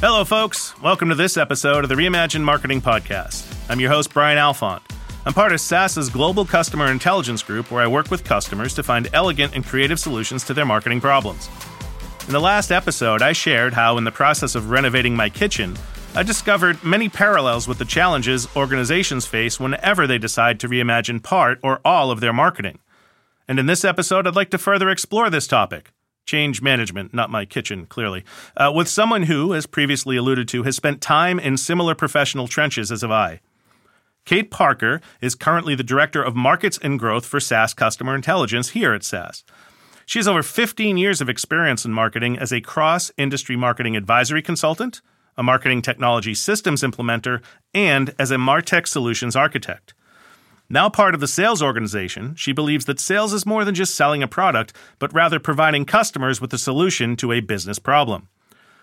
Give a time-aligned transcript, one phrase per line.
[0.00, 0.80] Hello, folks.
[0.80, 3.52] Welcome to this episode of the Reimagined Marketing Podcast.
[3.68, 4.80] I'm your host, Brian Alfond.
[5.26, 9.08] I'm part of SAS's global customer intelligence group, where I work with customers to find
[9.12, 11.48] elegant and creative solutions to their marketing problems.
[12.28, 15.76] In the last episode, I shared how, in the process of renovating my kitchen,
[16.14, 21.58] I discovered many parallels with the challenges organizations face whenever they decide to reimagine part
[21.64, 22.78] or all of their marketing.
[23.48, 25.90] And in this episode, I'd like to further explore this topic
[26.28, 28.22] change management, not my kitchen, clearly,
[28.56, 32.92] uh, with someone who, as previously alluded to, has spent time in similar professional trenches
[32.92, 33.40] as have I.
[34.26, 38.92] Kate Parker is currently the Director of Markets and Growth for SAS Customer Intelligence here
[38.92, 39.42] at SAS.
[40.04, 44.42] She has over 15 years of experience in marketing as a cross industry marketing advisory
[44.42, 45.00] consultant,
[45.38, 47.42] a marketing technology systems implementer,
[47.72, 49.94] and as a Martech solutions architect.
[50.70, 54.22] Now part of the sales organization, she believes that sales is more than just selling
[54.22, 58.28] a product, but rather providing customers with a solution to a business problem.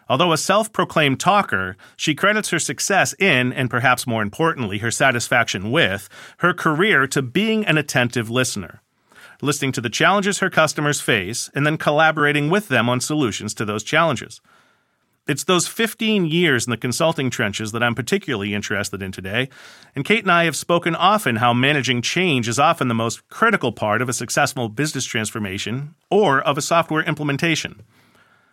[0.09, 4.89] Although a self proclaimed talker, she credits her success in, and perhaps more importantly, her
[4.89, 8.81] satisfaction with, her career to being an attentive listener.
[9.41, 13.65] Listening to the challenges her customers face and then collaborating with them on solutions to
[13.65, 14.41] those challenges.
[15.27, 19.49] It's those 15 years in the consulting trenches that I'm particularly interested in today,
[19.95, 23.71] and Kate and I have spoken often how managing change is often the most critical
[23.71, 27.81] part of a successful business transformation or of a software implementation.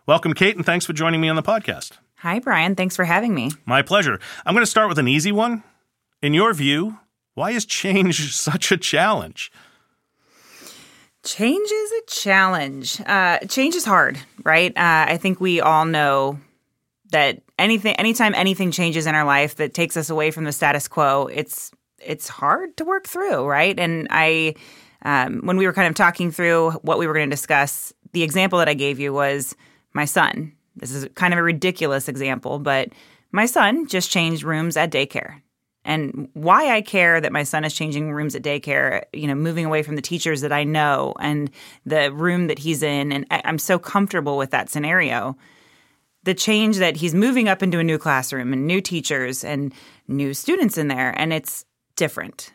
[0.06, 1.92] Welcome, Kate, and thanks for joining me on the podcast.
[2.16, 2.74] Hi, Brian.
[2.74, 3.50] Thanks for having me.
[3.66, 4.18] My pleasure.
[4.46, 5.64] I'm going to start with an easy one.
[6.22, 7.00] In your view,
[7.34, 9.52] why is change such a challenge?
[11.22, 12.98] Change is a challenge.
[13.04, 14.74] Uh, change is hard, right?
[14.74, 16.38] Uh, I think we all know
[17.12, 20.88] that anything anytime anything changes in our life that takes us away from the status
[20.88, 24.54] quo it's it's hard to work through right and i
[25.04, 28.22] um, when we were kind of talking through what we were going to discuss the
[28.22, 29.54] example that i gave you was
[29.92, 32.88] my son this is kind of a ridiculous example but
[33.30, 35.40] my son just changed rooms at daycare
[35.84, 39.64] and why I care that my son is changing rooms at daycare, you know, moving
[39.64, 41.50] away from the teachers that I know and
[41.84, 43.10] the room that he's in.
[43.10, 45.36] And I'm so comfortable with that scenario
[46.24, 49.72] the change that he's moving up into a new classroom and new teachers and
[50.08, 51.64] new students in there, and it's
[51.96, 52.52] different.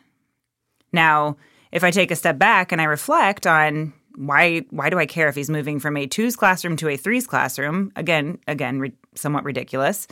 [0.92, 1.36] Now,
[1.70, 5.28] if I take a step back and I reflect on why why do I care
[5.28, 7.92] if he's moving from a two's classroom to a three's classroom?
[7.94, 10.08] Again, again, re- somewhat ridiculous.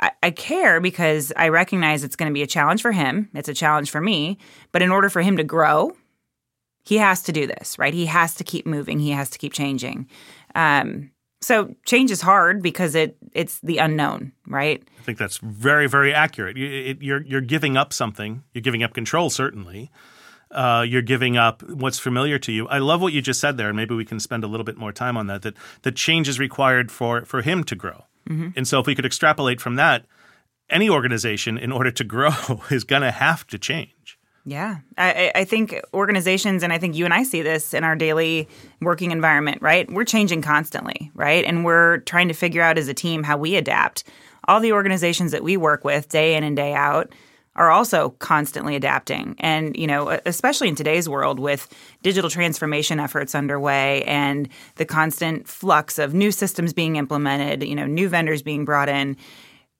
[0.00, 3.30] I, I care because I recognize it's going to be a challenge for him.
[3.34, 4.38] It's a challenge for me.
[4.72, 5.92] But in order for him to grow,
[6.82, 7.94] he has to do this, right?
[7.94, 8.98] He has to keep moving.
[8.98, 10.08] He has to keep changing.
[10.54, 14.82] Um, so change is hard because it it's the unknown, right?
[14.98, 16.56] I think that's very very accurate.
[16.56, 18.44] You, it, you're you're giving up something.
[18.52, 19.90] You're giving up control, certainly.
[20.50, 22.66] Uh, you're giving up what's familiar to you.
[22.66, 24.76] I love what you just said there, and maybe we can spend a little bit
[24.76, 25.42] more time on that.
[25.42, 28.04] That that change is required for for him to grow.
[28.28, 28.48] Mm-hmm.
[28.56, 30.06] And so, if we could extrapolate from that,
[30.68, 33.92] any organization, in order to grow, is going to have to change.
[34.44, 37.94] Yeah, I, I, think organizations, and I think you and I see this in our
[37.94, 38.48] daily
[38.80, 39.90] working environment, right?
[39.90, 41.44] We're changing constantly, right?
[41.44, 44.04] And we're trying to figure out as a team how we adapt.
[44.48, 47.12] All the organizations that we work with day in and day out
[47.56, 49.36] are also constantly adapting.
[49.38, 51.68] And, you know, especially in today's world with
[52.02, 57.86] digital transformation efforts underway and the constant flux of new systems being implemented, you know,
[57.86, 59.16] new vendors being brought in,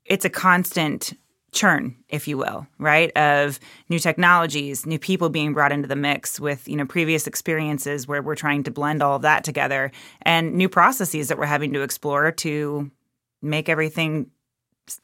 [0.04, 1.14] it's a constant
[1.52, 3.10] churn, if you will, right?
[3.16, 8.06] Of new technologies, new people being brought into the mix with, you know, previous experiences
[8.06, 9.90] where we're trying to blend all of that together
[10.22, 12.90] and new processes that we're having to explore to
[13.42, 14.30] make everything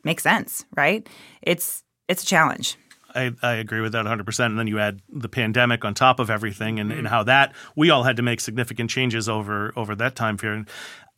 [0.05, 1.09] make sense, right?
[1.43, 2.77] It's it's a challenge.
[3.15, 4.45] I, I, agree with that 100%.
[4.45, 6.99] And then you add the pandemic on top of everything and, mm-hmm.
[6.99, 10.69] and how that we all had to make significant changes over over that time period.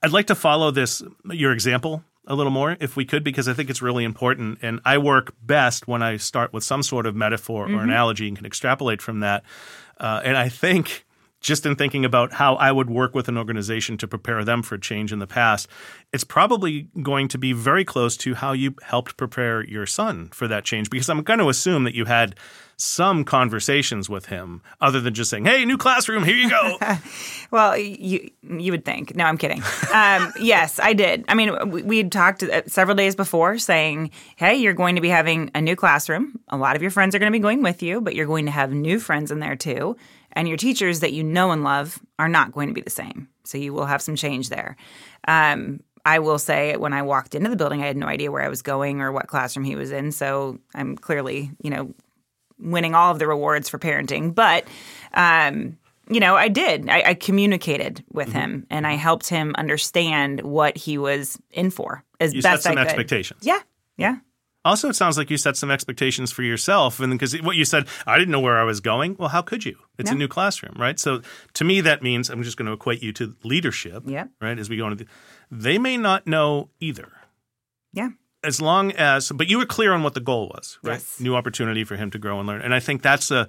[0.03, 3.55] I'd like to follow this your example a little more if we could because I
[3.55, 7.17] think it's really important and I work best when I start with some sort of
[7.17, 7.77] metaphor mm-hmm.
[7.77, 9.43] or analogy and can extrapolate from that.
[9.99, 11.07] Uh, and I think
[11.41, 14.77] just in thinking about how I would work with an organization to prepare them for
[14.77, 15.69] change in the past,
[16.13, 20.47] it's probably going to be very close to how you helped prepare your son for
[20.49, 22.35] that change because I'm going to assume that you had
[22.79, 26.79] some conversations with him other than just saying, "Hey, new classroom, here you go."
[27.51, 29.15] well, you you would think.
[29.17, 29.63] No, I'm kidding.
[29.93, 31.25] Um, yes, I did.
[31.29, 35.09] I mean, we had talked uh, several days before saying, "Hey, you're going to be
[35.09, 36.39] having a new classroom.
[36.49, 38.47] A lot of your friends are going to be going with you, but you're going
[38.47, 39.97] to have new friends in there too."
[40.33, 43.29] And your teachers that you know and love are not going to be the same.
[43.43, 44.77] So you will have some change there.
[45.27, 48.43] Um, I will say when I walked into the building, I had no idea where
[48.43, 50.13] I was going or what classroom he was in.
[50.13, 51.93] So I'm clearly, you know,
[52.61, 54.35] winning all of the rewards for parenting.
[54.35, 54.67] But
[55.15, 55.79] um,
[56.11, 56.89] you know, I did.
[56.89, 58.39] I, I communicated with mm-hmm.
[58.39, 62.71] him and I helped him understand what he was in for as you best set
[62.71, 62.89] some I could.
[62.89, 63.41] expectations.
[63.43, 63.61] Yeah,
[63.97, 64.17] yeah.
[64.65, 67.87] Also, it sounds like you set some expectations for yourself, and because what you said,
[68.07, 69.17] I didn't know where I was going.
[69.19, 69.77] Well, how could you?
[69.99, 70.99] It's a new classroom, right?
[70.99, 71.23] So,
[71.55, 74.27] to me, that means I'm just going to equate you to leadership, yeah.
[74.43, 74.59] right?
[74.59, 75.11] As we go into, the,
[75.51, 77.11] they may not know either.
[77.93, 78.11] Yeah.
[78.49, 80.95] As long as, but you were clear on what the goal was, right?
[80.95, 81.21] Yes.
[81.21, 83.47] New opportunity for him to grow and learn, and I think that's a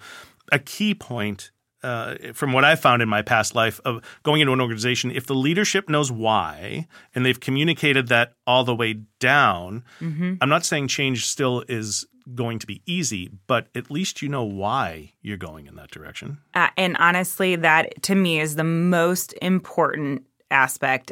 [0.51, 1.51] a key point
[1.84, 5.25] uh, from what I found in my past life of going into an organization, if
[5.25, 10.36] the leadership knows why and they've communicated that all the way down, mm-hmm.
[10.42, 12.06] I'm not saying change still is
[12.36, 16.40] going to be easy, but at least you know why you're going in that direction.
[16.54, 21.12] Uh, and honestly, that to me is the most important aspect.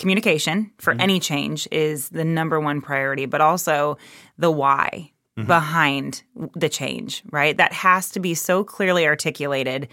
[0.00, 1.00] Communication for mm-hmm.
[1.00, 3.98] any change is the number one priority, but also
[4.38, 5.46] the why mm-hmm.
[5.46, 6.22] behind
[6.54, 7.56] the change, right?
[7.56, 9.88] That has to be so clearly articulated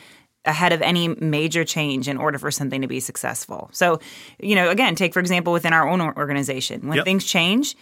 [0.45, 3.69] ahead of any major change in order for something to be successful.
[3.73, 3.99] So,
[4.39, 7.05] you know, again, take for example within our own organization, when yep.
[7.05, 7.75] things change,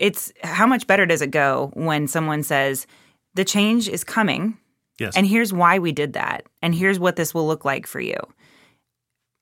[0.00, 2.86] it's how much better does it go when someone says,
[3.34, 4.58] the change is coming.
[4.98, 5.16] Yes.
[5.16, 6.44] And here's why we did that.
[6.60, 8.16] And here's what this will look like for you.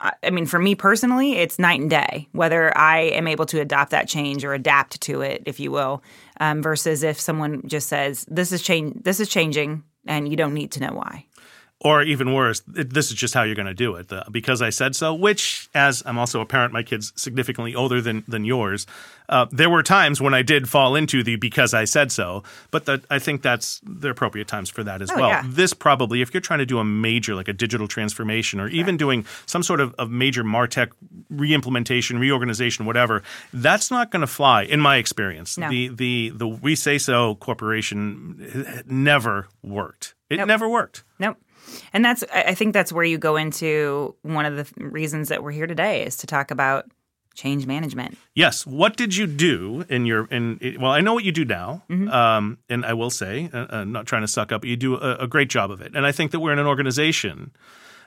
[0.00, 3.90] I mean, for me personally, it's night and day whether I am able to adopt
[3.90, 6.02] that change or adapt to it, if you will,
[6.40, 10.54] um, versus if someone just says this is change, this is changing, and you don't
[10.54, 11.26] need to know why.
[11.80, 14.70] Or even worse, this is just how you're going to do it the, because I
[14.70, 15.14] said so.
[15.14, 18.84] Which, as I'm also a parent, my kid's significantly older than than yours.
[19.28, 22.42] Uh, there were times when I did fall into the because I said so,
[22.72, 25.28] but the, I think that's the appropriate times for that as oh, well.
[25.28, 25.44] Yeah.
[25.46, 28.96] This probably, if you're trying to do a major like a digital transformation or even
[28.96, 30.90] doing some sort of, of major Martech
[31.32, 33.22] reimplementation, reorganization, whatever,
[33.52, 35.56] that's not going to fly in my experience.
[35.56, 35.70] No.
[35.70, 40.14] The the the we say so corporation never worked.
[40.28, 40.48] It nope.
[40.48, 41.04] never worked.
[41.18, 41.36] Nope.
[41.92, 45.52] And that's I think that's where you go into one of the reasons that we're
[45.52, 46.90] here today is to talk about
[47.38, 48.18] change management.
[48.34, 48.66] Yes.
[48.66, 50.76] What did you do in your in?
[50.80, 52.08] Well, I know what you do now, mm-hmm.
[52.08, 54.96] um, and I will say, uh, I'm not trying to suck up, but you do
[54.96, 55.94] a, a, great job of it.
[55.94, 57.52] And I think that we're in an organization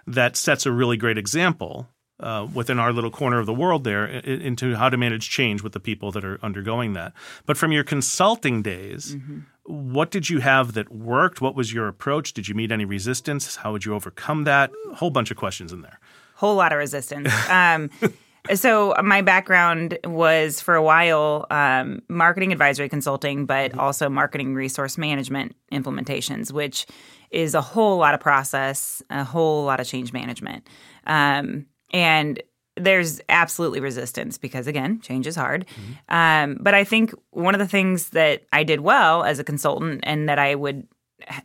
[0.06, 1.88] that sets a really great example
[2.20, 5.74] uh, within our little corner of the world there into how to manage change with
[5.74, 7.14] the people that are undergoing that.
[7.46, 9.40] But from your consulting days, mm-hmm.
[9.66, 11.42] What did you have that worked?
[11.42, 12.34] What was your approach?
[12.34, 13.58] Did you meet any resistance?
[13.58, 14.72] How would you overcome that?
[14.92, 16.00] A whole bunch of questions in there.
[16.36, 17.32] Whole lot of resistance.
[17.50, 17.90] Um,
[18.56, 23.80] so my background was for a while um, marketing advisory consulting, but mm-hmm.
[23.80, 26.88] also marketing resource management implementations, which
[27.30, 30.68] is a whole lot of process, a whole lot of change management.
[31.06, 32.42] Um, and
[32.78, 36.16] there's absolutely resistance because again change is hard mm-hmm.
[36.16, 40.00] um, but i think one of the things that i did well as a consultant
[40.04, 40.88] and that i would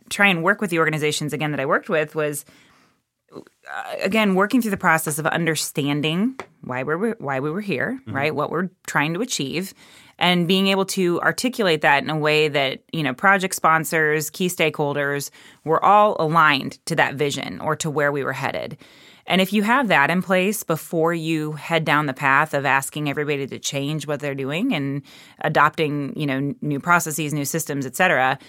[0.09, 2.45] try and work with the organizations again that i worked with was
[3.33, 3.41] uh,
[4.01, 8.15] again working through the process of understanding why we were why we were here mm-hmm.
[8.15, 9.73] right what we're trying to achieve
[10.19, 14.47] and being able to articulate that in a way that you know project sponsors key
[14.47, 15.29] stakeholders
[15.65, 18.77] were all aligned to that vision or to where we were headed
[19.27, 23.09] and if you have that in place before you head down the path of asking
[23.09, 25.01] everybody to change what they're doing and
[25.41, 28.39] adopting, you know, new processes, new systems, et cetera,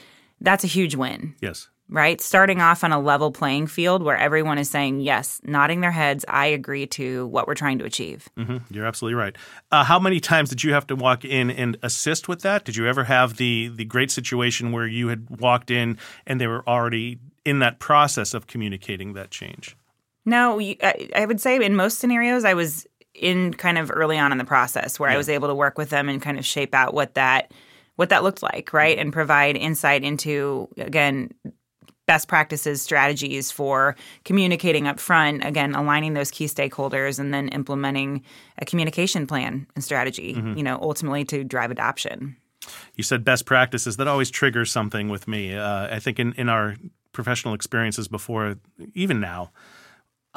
[0.40, 1.34] that's a huge win.
[1.40, 1.68] Yes.
[1.90, 2.20] Right?
[2.20, 6.22] Starting off on a level playing field where everyone is saying, yes, nodding their heads,
[6.28, 8.28] I agree to what we're trying to achieve.
[8.36, 8.58] Mm-hmm.
[8.70, 9.34] You're absolutely right.
[9.72, 12.66] Uh, how many times did you have to walk in and assist with that?
[12.66, 16.46] Did you ever have the, the great situation where you had walked in and they
[16.46, 19.74] were already in that process of communicating that change?
[20.28, 24.36] No, I would say in most scenarios, I was in kind of early on in
[24.36, 25.14] the process where yeah.
[25.14, 27.50] I was able to work with them and kind of shape out what that
[27.96, 31.30] what that looked like, right, and provide insight into again
[32.06, 38.22] best practices strategies for communicating up front again aligning those key stakeholders and then implementing
[38.58, 40.56] a communication plan and strategy mm-hmm.
[40.56, 42.36] you know ultimately to drive adoption.
[42.96, 43.96] You said best practices.
[43.96, 45.54] That always triggers something with me.
[45.54, 46.76] Uh, i think in, in our
[47.12, 48.56] professional experiences before
[48.94, 49.50] even now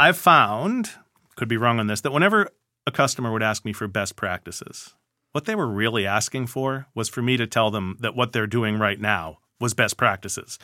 [0.02, 0.90] I've found,
[1.36, 2.50] could be wrong on this, that whenever
[2.88, 4.96] a customer would ask me for best practices,
[5.32, 8.48] what they were really asking for was for me to tell them that what they're
[8.48, 10.58] doing right now was best practices.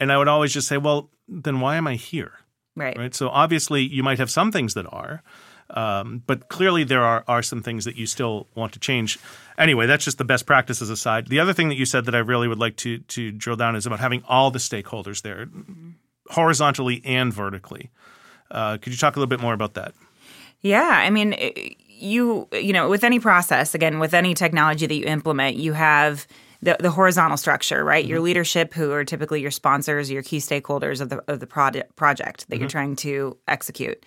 [0.00, 2.32] And I would always just say, well, then why am I here?
[2.74, 2.98] Right.
[2.98, 3.14] Right.
[3.14, 5.22] So obviously, you might have some things that are,
[5.70, 9.20] um, but clearly there are, are some things that you still want to change.
[9.56, 11.28] Anyway, that's just the best practices aside.
[11.28, 13.76] The other thing that you said that I really would like to to drill down
[13.76, 15.90] is about having all the stakeholders there, mm-hmm.
[16.30, 17.90] horizontally and vertically.
[18.54, 19.92] Uh, could you talk a little bit more about that?
[20.60, 24.94] Yeah, I mean, eh, you you know, with any process, again, with any technology that
[24.94, 26.26] you implement, you have
[26.62, 28.04] the, the horizontal structure, right?
[28.04, 28.24] Your mm-hmm.
[28.24, 32.48] leadership, who are typically your sponsors, your key stakeholders of the of the project project
[32.48, 32.78] that you're mm-hmm.
[32.78, 34.02] trying to execute,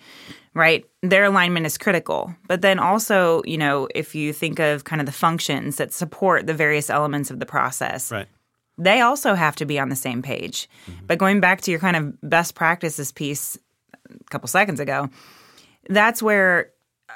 [0.54, 0.84] right?
[1.02, 2.34] Their alignment is critical.
[2.48, 6.46] But then also, you know, if you think of kind of the functions that support
[6.46, 8.26] the various elements of the process, Right.
[8.76, 10.68] they also have to be on the same page.
[10.90, 11.06] Mm-hmm.
[11.06, 13.56] But going back to your kind of best practices piece
[14.08, 15.08] a couple seconds ago,
[15.88, 16.70] that's where,
[17.08, 17.12] uh,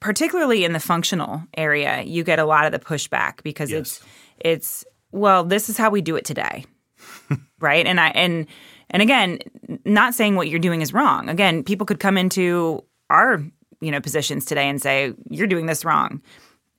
[0.00, 4.00] particularly in the functional area, you get a lot of the pushback because it's
[4.38, 6.64] it's well, this is how we do it today,
[7.60, 7.86] right?
[7.86, 8.46] And I and
[8.90, 9.38] and again,
[9.84, 11.28] not saying what you're doing is wrong.
[11.28, 13.42] Again, people could come into our
[13.80, 16.22] you know positions today and say you're doing this wrong.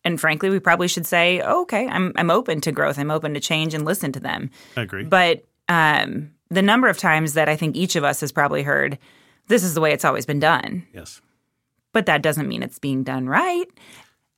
[0.06, 3.00] And frankly, we probably should say, oh, okay, I'm I'm open to growth.
[3.00, 4.50] I'm open to change and listen to them.
[4.76, 5.06] I agree.
[5.06, 8.98] But um, the number of times that I think each of us has probably heard,
[9.48, 10.86] this is the way it's always been done.
[10.94, 11.22] yes.
[11.92, 13.66] But that doesn't mean it's being done right.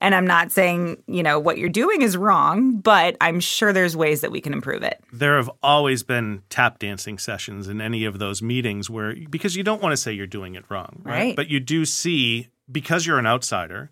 [0.01, 3.95] And I'm not saying, you know, what you're doing is wrong, but I'm sure there's
[3.95, 5.01] ways that we can improve it.
[5.13, 9.63] There have always been tap dancing sessions in any of those meetings where because you
[9.63, 11.13] don't want to say you're doing it wrong, right?
[11.13, 11.36] Right.
[11.36, 13.89] But you do see because you're an outsider,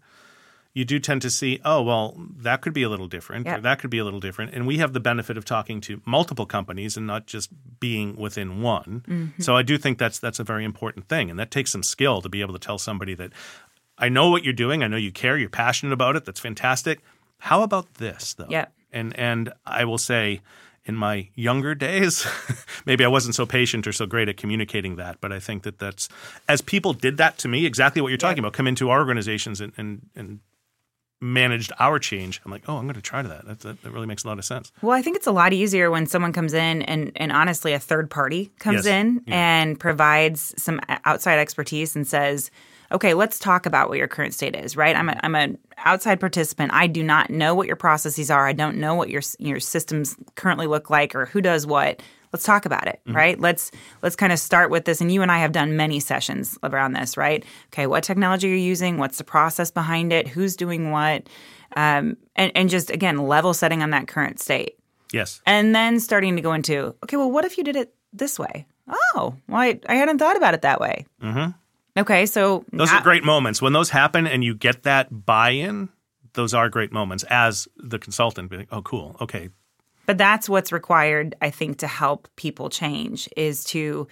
[0.74, 3.60] you do tend to see, oh, well, that could be a little different, Yeah.
[3.60, 4.54] that could be a little different.
[4.54, 8.62] And we have the benefit of talking to multiple companies and not just being within
[8.62, 9.04] one.
[9.08, 9.42] Mm-hmm.
[9.42, 11.30] So I do think that's that's a very important thing.
[11.30, 13.32] And that takes some skill to be able to tell somebody that
[13.98, 16.26] I know what you're doing, I know you care, you're passionate about it.
[16.26, 17.02] That's fantastic.
[17.38, 18.48] How about this though?
[18.50, 18.74] Yep.
[18.92, 20.42] And and I will say
[20.86, 22.26] in my younger days,
[22.86, 25.78] maybe I wasn't so patient or so great at communicating that, but I think that
[25.78, 26.10] that's
[26.50, 29.62] as people did that to me, exactly what you're talking about, come into our organizations
[29.62, 30.40] and and, and
[31.24, 32.42] managed our change.
[32.46, 33.46] I'm like, oh, I'm going to try to that.
[33.48, 33.82] That, that.
[33.82, 34.72] that really makes a lot of sense.
[34.82, 37.80] Well, I think it's a lot easier when someone comes in and, and honestly, a
[37.80, 38.88] third party comes Yes.
[38.88, 39.36] in Yeah.
[39.62, 42.52] and provides some uh, outside expertise and says,
[42.92, 44.96] okay, let's talk about what your current state is, right?
[44.96, 46.72] I'm a, I'm an outside participant.
[46.74, 48.46] I do not know what your processes are.
[48.46, 52.02] I don't know what your, your systems currently look like or who does what.
[52.34, 53.40] Let's talk about it, right?
[53.40, 53.72] Let's
[54.02, 55.00] let's kind of start with this.
[55.00, 57.46] And you and I have done many sessions around this, right?
[57.68, 58.98] Okay, what technology you're you using?
[58.98, 60.28] What's the process behind it?
[60.28, 61.30] Who's doing what?
[61.76, 64.78] Um, and, and just again, level setting on that current state
[65.12, 65.42] Yes.
[65.46, 68.66] and then starting to go into okay well what if you did it this way
[68.90, 71.52] oh well i, I hadn't thought about it that way mm-hmm.
[72.00, 73.62] okay so Those are great moments.
[73.62, 75.90] When those happen and you get that buy in,
[76.34, 78.50] those are great moments as the consultant.
[78.50, 79.16] Be like, oh, cool.
[79.22, 79.50] Okay.
[80.06, 84.08] But that's what's required i think to help people change is to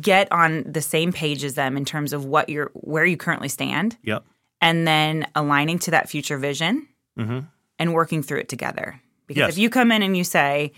[0.00, 3.48] get on the same page as them in terms of what you're where you currently
[3.48, 3.96] stand.
[4.02, 4.24] Yep.
[4.60, 6.86] and then aligning to that future vision
[7.18, 7.40] mm-hmm.
[7.78, 9.00] and working through it together.
[9.26, 9.50] Because Yes.
[9.50, 10.72] if you come in and you say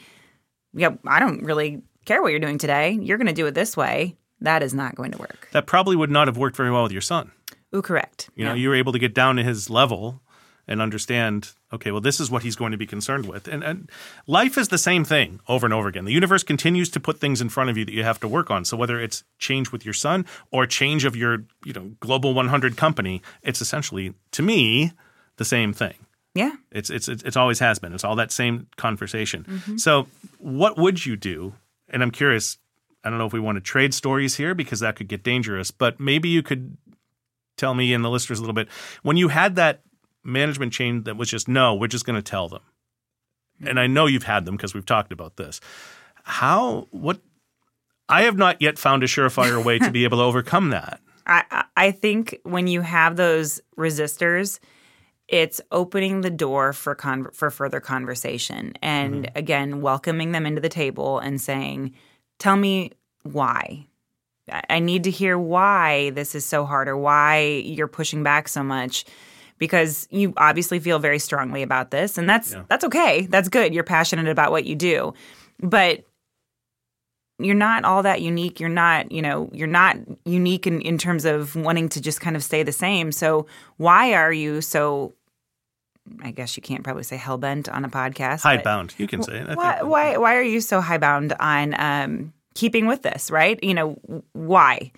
[0.72, 2.98] yeah i don't really care what you're doing today.
[3.00, 4.16] You're going to do it this way.
[4.40, 5.48] That is not going to work.
[5.52, 7.30] That probably would not have worked very well with your son.
[7.74, 8.28] ooh correct.
[8.36, 10.20] You know, you were able to get down to his level
[10.66, 13.48] and understand, okay, well, this is what he's going to be concerned with.
[13.48, 13.90] And, and
[14.26, 16.04] life is the same thing over and over again.
[16.04, 18.50] The universe continues to put things in front of you that you have to work
[18.50, 18.64] on.
[18.64, 22.76] So whether it's change with your son or change of your, you know, global 100
[22.76, 24.92] company, it's essentially, to me,
[25.36, 26.06] the same thing.
[26.34, 27.92] yeah It's it's it's, it's always has been.
[27.92, 29.44] It's all that same conversation.
[29.44, 29.76] Mm-hmm.
[29.76, 30.06] So,
[30.38, 31.54] what would you do?
[31.88, 32.58] And I'm curious.
[33.02, 35.70] I don't know if we want to trade stories here because that could get dangerous.
[35.70, 36.76] But maybe you could
[37.56, 38.68] tell me and the listeners a little bit
[39.02, 39.82] when you had that
[40.24, 42.62] management chain that was just no, we're just going to tell them.
[43.64, 45.60] And I know you've had them because we've talked about this.
[46.24, 47.20] How what?
[48.08, 51.00] I have not yet found a surefire way to be able to overcome that.
[51.26, 54.58] I, I- think when you have those resistors,
[55.28, 59.38] it's opening the door for con- for further conversation, and mm-hmm.
[59.38, 61.94] again, welcoming them into the table and saying,
[62.38, 63.86] "Tell me why.
[64.68, 68.62] I need to hear why this is so hard, or why you're pushing back so
[68.62, 69.06] much."
[69.58, 73.26] Because you obviously feel very strongly about this, and that's that's okay.
[73.26, 73.72] That's good.
[73.72, 75.14] You're passionate about what you do,
[75.60, 76.04] but
[77.38, 78.60] you're not all that unique.
[78.60, 82.36] You're not, you know, you're not unique in, in terms of wanting to just kind
[82.36, 83.12] of stay the same.
[83.12, 83.46] So
[83.76, 85.14] why are you so
[86.22, 88.42] I guess you can't probably say hell bent on a podcast.
[88.42, 89.56] but Hidebound, you can say it.
[89.56, 93.62] Why, why why are you so high bound on um, keeping with this, right?
[93.62, 94.92] You know, why?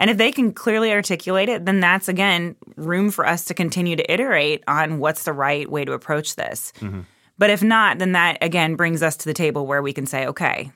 [0.00, 3.96] And if they can clearly articulate it, then that's again room for us to continue
[3.96, 6.72] to iterate on what's the right way to approach this.
[6.80, 7.02] Mm-hmm.
[7.36, 10.26] But if not, then that again brings us to the table where we can say,
[10.26, 10.72] okay,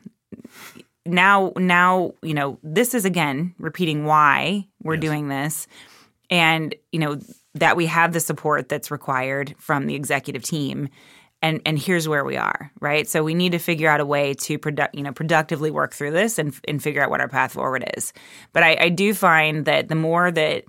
[1.06, 5.66] now now you know this is again repeating why we're doing this.
[6.28, 7.18] And you know
[7.54, 10.90] that we have the support that's required from the executive team
[11.44, 14.34] and and here's where we are right so we need to figure out a way
[14.34, 17.52] to product you know productively work through this and and figure out what our path
[17.52, 18.12] forward is
[18.52, 20.64] but i, I do find that the more that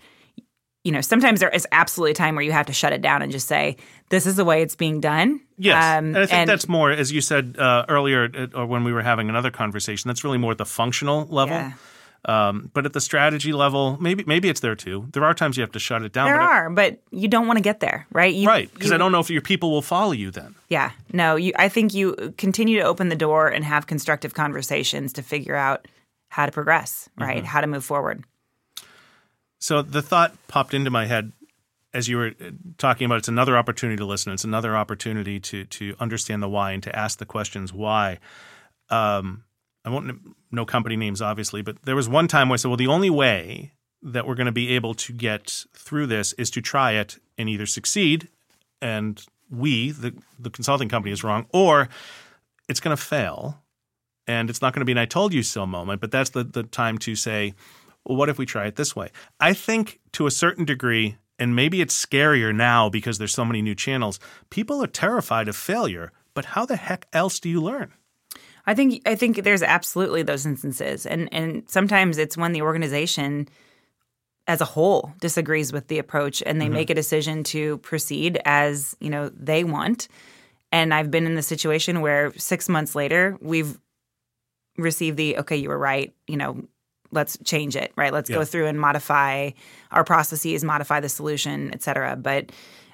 [0.84, 3.24] you know, sometimes there is absolutely a time where you have to shut it down
[3.24, 3.78] and just say,
[4.10, 6.92] "This is the way it's being done." Yes, um, and I think and, that's more,
[6.92, 10.08] as you said uh, earlier, uh, or when we were having another conversation.
[10.08, 11.56] That's really more at the functional level.
[11.56, 11.72] Yeah.
[12.28, 15.08] Um, but at the strategy level, maybe maybe it's there too.
[15.14, 16.26] There are times you have to shut it down.
[16.28, 18.34] There but are, it, but you don't want to get there, right?
[18.34, 20.56] You, right, because I don't know if your people will follow you then.
[20.68, 21.36] Yeah, no.
[21.36, 25.56] You, I think you continue to open the door and have constructive conversations to figure
[25.56, 25.88] out
[26.30, 27.38] how to progress, right?
[27.38, 27.46] Mm-hmm.
[27.46, 28.24] How to move forward.
[29.60, 31.32] So the thought popped into my head
[31.94, 33.20] as you were uh, talking about.
[33.20, 34.34] It's another opportunity to listen.
[34.34, 38.20] It's another opportunity to to understand the why and to ask the questions why.
[38.90, 39.44] Um,
[39.86, 40.20] I won't
[40.52, 43.10] know company names, obviously, but there was one time where I said, well, the only
[43.10, 47.18] way that we're going to be able to get through this is to try it
[47.38, 48.28] and either succeed
[48.82, 51.88] and we, the, the consulting company, is wrong, or
[52.68, 53.62] it's going to fail
[54.28, 56.44] and it's not going to be an I told you so moment, but that's the,
[56.44, 57.54] the time to say,
[58.06, 59.10] well, what if we try it this way?
[59.40, 63.62] I think to a certain degree, and maybe it's scarier now because there's so many
[63.62, 67.94] new channels, people are terrified of failure, but how the heck else do you learn?
[68.68, 73.48] I think I think there's absolutely those instances, and and sometimes it's when the organization
[74.48, 76.76] as a whole disagrees with the approach and they mm-hmm.
[76.76, 80.08] make a decision to proceed as you know they want.
[80.72, 83.80] And I've been in the situation where six months later we've
[84.78, 86.14] received the okay, you were right.
[86.28, 86.64] You know,
[87.12, 87.92] let's change it.
[87.96, 88.38] Right, let's yeah.
[88.38, 89.52] go through and modify
[89.92, 92.16] our processes, modify the solution, et cetera.
[92.16, 92.52] But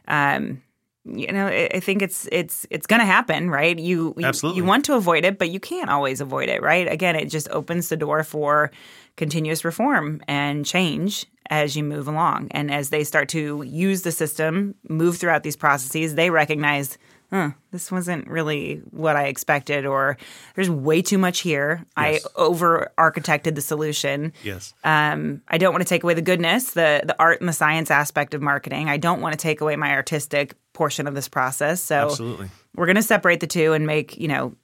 [0.07, 0.61] um,
[1.05, 3.77] you know i think it's it's it's going to happen right?
[3.79, 4.61] You Absolutely.
[4.61, 6.91] you want to avoid it but you can't always avoid it right?
[6.91, 8.71] Again it just opens the door for
[9.17, 12.47] continuous reform and change as you move along.
[12.51, 16.97] And as they start to use the system move throughout these processes they recognize
[17.31, 20.17] huh, this wasn't really what I expected, or
[20.55, 21.85] there's way too much here.
[21.97, 22.25] Yes.
[22.25, 24.33] I over architected the solution.
[24.43, 24.73] Yes.
[24.83, 27.89] Um, I don't want to take away the goodness, the the art and the science
[27.89, 28.89] aspect of marketing.
[28.89, 31.81] I don't want to take away my artistic portion of this process.
[31.81, 32.49] So Absolutely.
[32.75, 34.55] we're going to separate the two and make you know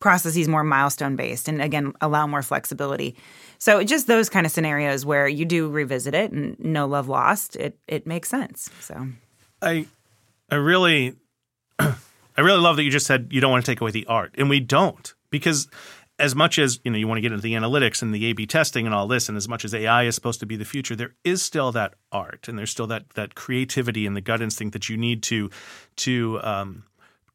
[0.00, 3.16] processes more milestone based, and again allow more flexibility.
[3.58, 7.54] So just those kind of scenarios where you do revisit it and no love lost,
[7.54, 8.68] it it makes sense.
[8.80, 9.06] So
[9.62, 9.86] I
[10.50, 11.14] I really
[12.36, 14.34] I really love that you just said you don't want to take away the art,
[14.38, 15.68] and we don't because
[16.18, 18.46] as much as you know you want to get into the analytics and the A/B
[18.46, 20.94] testing and all this, and as much as AI is supposed to be the future,
[20.94, 24.74] there is still that art and there's still that that creativity and the gut instinct
[24.74, 25.50] that you need to
[25.96, 26.84] to um,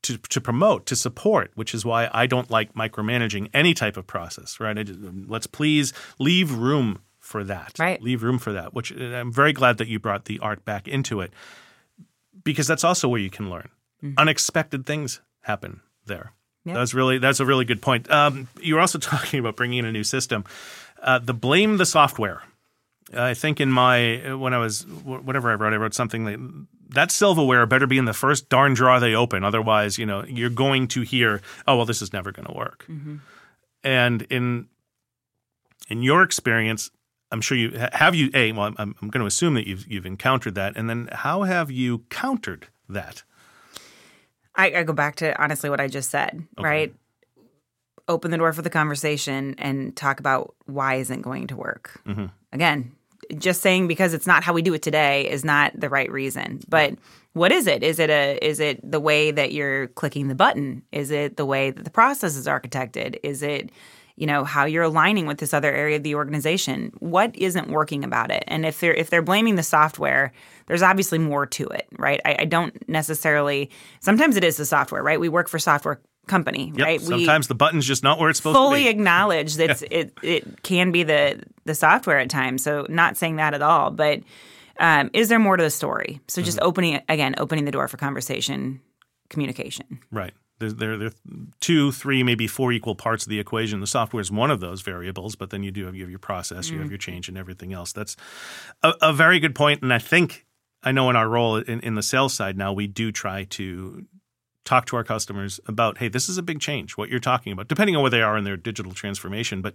[0.04, 4.06] to, to promote, to support, which is why I don't like micromanaging any type of
[4.06, 4.60] process.
[4.60, 4.78] Right?
[4.86, 7.74] Just, let's please leave room for that.
[7.80, 8.00] Right.
[8.02, 8.74] Leave room for that.
[8.74, 11.34] Which I'm very glad that you brought the art back into it
[12.44, 13.70] because that's also where you can learn
[14.04, 14.14] mm-hmm.
[14.18, 16.34] unexpected things happen there.
[16.66, 16.76] Yep.
[16.76, 18.10] That's really that's a really good point.
[18.10, 20.46] Um, you were also talking about bringing in a new system.
[21.02, 22.42] Uh, the blame the software.
[23.14, 27.12] I think in my when I was whatever I wrote, I wrote something that that
[27.12, 29.44] silverware better be in the first darn drawer they open.
[29.44, 32.86] Otherwise, you know, you're going to hear, oh well, this is never going to work.
[32.90, 33.18] Mm-hmm.
[33.84, 34.68] And in
[35.88, 36.90] in your experience,
[37.32, 38.32] I'm sure you have you.
[38.34, 41.44] A well, I'm, I'm going to assume that you've you've encountered that, and then how
[41.44, 43.24] have you countered that?
[44.56, 46.68] I, I go back to honestly what I just said, okay.
[46.68, 46.96] right?
[48.08, 52.00] Open the door for the conversation and talk about why isn't going to work.
[52.06, 52.26] Mm-hmm.
[52.54, 52.96] Again,
[53.38, 56.62] just saying because it's not how we do it today is not the right reason.
[56.68, 56.96] But
[57.34, 57.84] what is it?
[57.84, 60.84] Is it a is it the way that you're clicking the button?
[60.92, 63.18] Is it the way that the process is architected?
[63.24, 63.72] Is it
[64.16, 66.92] you know how you're aligning with this other area of the organization.
[67.00, 68.44] What isn't working about it?
[68.48, 70.32] And if they're if they're blaming the software
[70.68, 72.20] there's obviously more to it right?
[72.26, 75.20] I, I don't necessarily sometimes it is the software right?
[75.20, 77.02] We work for software company yep, right?
[77.02, 78.64] Sometimes we the button's just not where it's supposed to be.
[78.64, 80.00] fully acknowledge that yeah.
[80.00, 82.64] it it can be the the software at times.
[82.64, 84.22] So not saying that at all but
[84.78, 86.20] um, is there more to the story?
[86.28, 86.68] So just mm-hmm.
[86.68, 88.82] opening again opening the door for conversation
[89.30, 90.00] communication.
[90.12, 91.12] Right there, there, there are
[91.60, 93.80] two, three, maybe four equal parts of the equation.
[93.82, 96.20] The software is one of those variables, but then you do have, you have your
[96.20, 97.12] process, you have your mm-hmm.
[97.12, 97.92] change, and everything else.
[97.92, 98.16] That's
[98.82, 100.46] a, a, very good point, and I think
[100.84, 104.06] I know in our role in, in the sales side now, we do try to
[104.64, 106.98] talk to our customers about, hey, this is a big change.
[106.98, 109.74] What you're talking about, depending on where they are in their digital transformation, but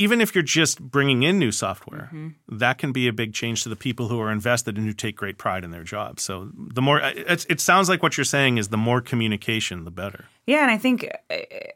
[0.00, 2.56] even if you're just bringing in new software, mm-hmm.
[2.56, 5.14] that can be a big change to the people who are invested and who take
[5.14, 6.18] great pride in their job.
[6.18, 10.24] So the more it sounds like what you're saying is the more communication, the better.
[10.46, 11.06] Yeah, and I think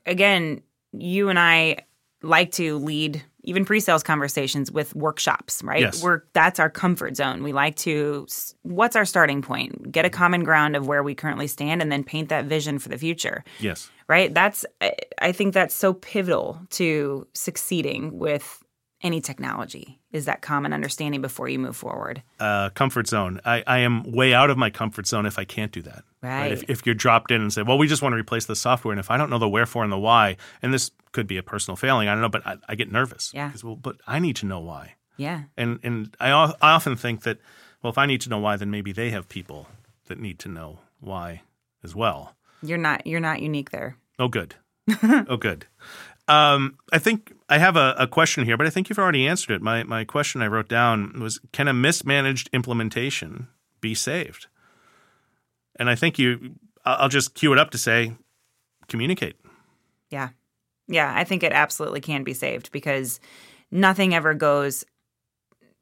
[0.06, 1.84] again, you and I
[2.22, 5.82] like to lead even pre-sales conversations with workshops, right?
[5.82, 6.02] Yes.
[6.02, 7.42] We're that's our comfort zone.
[7.42, 8.26] We like to
[8.62, 9.92] what's our starting point?
[9.92, 12.88] Get a common ground of where we currently stand and then paint that vision for
[12.88, 13.44] the future.
[13.60, 13.90] Yes.
[14.08, 14.32] Right?
[14.32, 14.64] That's
[15.20, 18.62] I think that's so pivotal to succeeding with
[19.02, 22.22] any technology is that common understanding before you move forward.
[22.40, 23.38] Uh, comfort zone.
[23.44, 26.04] I, I am way out of my comfort zone if I can't do that.
[26.22, 26.52] Right.
[26.52, 28.92] If, if you're dropped in and say, well, we just want to replace the software,
[28.92, 31.42] and if I don't know the wherefore and the why, and this could be a
[31.42, 33.30] personal failing, I don't know, but I, I get nervous.
[33.34, 33.48] Yeah.
[33.48, 34.94] Because, well, but I need to know why.
[35.18, 35.42] Yeah.
[35.56, 36.30] And and I,
[36.62, 37.38] I often think that,
[37.82, 39.68] well, if I need to know why, then maybe they have people
[40.06, 41.42] that need to know why
[41.82, 42.34] as well.
[42.64, 43.96] You're not you're not unique there.
[44.18, 44.55] Oh, good.
[45.03, 45.66] oh, good.
[46.29, 49.55] Um, I think I have a, a, question here, but I think you've already answered
[49.55, 49.62] it.
[49.62, 53.48] My my question I wrote down was: Can a mismanaged implementation
[53.81, 54.46] be saved?
[55.77, 58.12] And I think you, I'll just cue it up to say,
[58.88, 59.37] communicate.
[60.09, 60.31] Yeah,
[60.87, 61.12] yeah.
[61.14, 63.20] I think it absolutely can be saved because
[63.70, 64.85] nothing ever goes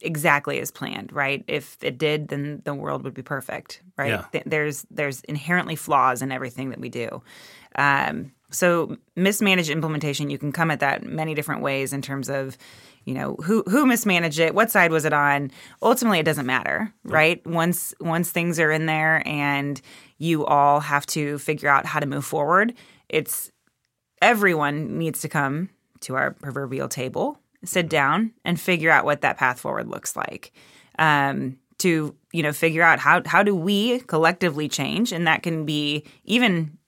[0.03, 1.45] exactly as planned, right?
[1.47, 4.25] If it did, then the world would be perfect, right?
[4.33, 4.43] Yeah.
[4.47, 7.23] There's there's inherently flaws in everything that we do.
[7.77, 12.59] Um, so mismanaged implementation, you can come at that many different ways in terms of,
[13.05, 15.51] you know, who who mismanaged it, what side was it on.
[15.81, 17.45] Ultimately, it doesn't matter, right?
[17.47, 19.81] Once once things are in there and
[20.19, 22.75] you all have to figure out how to move forward,
[23.09, 23.51] it's
[24.21, 29.37] everyone needs to come to our proverbial table, sit down, and figure out what that
[29.39, 30.53] path forward looks like.
[30.99, 35.65] Um, to you know, figure out how how do we collectively change, and that can
[35.67, 36.79] be even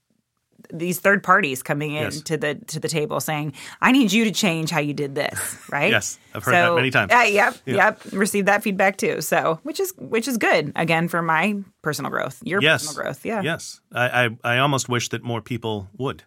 [0.72, 2.20] these third parties coming in Yes.
[2.22, 5.58] to the to the table saying, "I need you to change how you did this."
[5.70, 5.90] Right?
[5.90, 7.12] Yes, I've heard that many times.
[7.12, 7.74] Uh, yep, Yeah.
[7.74, 8.00] yep.
[8.12, 9.20] Received that feedback too.
[9.20, 12.86] So, which is which is good again for my personal growth, your Yes.
[12.86, 13.26] personal growth.
[13.26, 13.42] Yeah.
[13.42, 13.80] Yes.
[13.92, 16.22] I, I, I almost wish that more people would.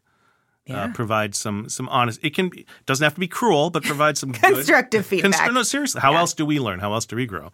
[0.68, 0.84] Yeah.
[0.84, 2.20] Uh, provide some some honest.
[2.24, 5.52] It can be doesn't have to be cruel, but provide some good- Constructive feedback.
[5.54, 6.02] no, seriously.
[6.02, 6.20] How Yeah.
[6.20, 6.80] else do we learn?
[6.80, 7.52] How else do we grow?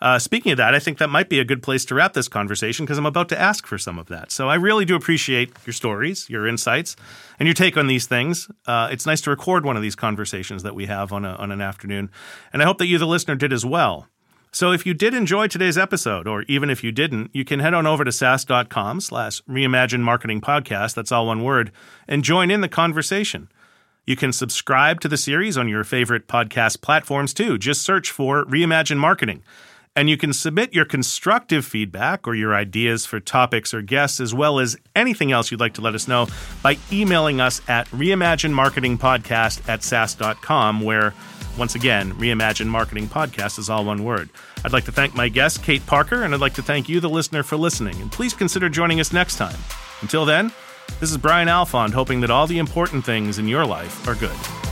[0.00, 2.26] Uh, speaking of that, I think that might be a good place to wrap this
[2.28, 4.32] conversation because I'm about to ask for some of that.
[4.32, 6.96] So I really do appreciate your stories, your insights,
[7.38, 8.48] and your take on these things.
[8.66, 11.52] Uh, it's nice to record one of these conversations that we have on a, on
[11.52, 12.10] an afternoon,
[12.52, 14.08] and I hope that you, the listener, did as well.
[14.56, 17.74] So if you did enjoy today's episode, or even if you didn't, you can head
[17.74, 21.70] on over to sas.com slash reimagine marketing podcast, that's all one word,
[22.08, 23.50] and join in the conversation.
[24.06, 27.58] You can subscribe to the series on your favorite podcast platforms too.
[27.58, 29.42] Just search for Reimagine Marketing.
[29.94, 34.32] And you can submit your constructive feedback or your ideas for topics or guests, as
[34.32, 36.28] well as anything else you'd like to let us know
[36.62, 41.12] by emailing us at reimaginemarketingpodcast at sas.com, where,
[41.56, 44.28] once again, Reimagine Marketing Podcast is all one word.
[44.64, 47.08] I'd like to thank my guest, Kate Parker, and I'd like to thank you, the
[47.08, 48.00] listener, for listening.
[48.00, 49.58] And please consider joining us next time.
[50.02, 50.52] Until then,
[51.00, 54.65] this is Brian Alfond, hoping that all the important things in your life are good.